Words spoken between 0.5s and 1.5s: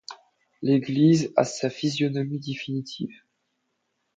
L’église a